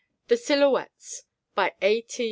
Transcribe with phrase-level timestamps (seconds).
[0.29, 2.01] THE SILHOUETTES By A.
[2.01, 2.17] T.